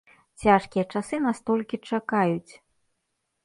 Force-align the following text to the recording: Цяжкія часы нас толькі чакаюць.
Цяжкія 0.45 0.85
часы 0.93 1.21
нас 1.27 1.43
толькі 1.51 1.81
чакаюць. 1.93 2.51